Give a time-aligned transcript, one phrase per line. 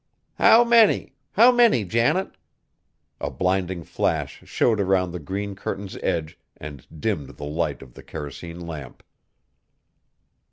[0.39, 1.13] "How many?
[1.33, 2.35] How many, Janet?"
[3.19, 8.01] A blinding flash showed around the green curtain's edge and dimmed the light of the
[8.01, 9.03] kerosene lamp.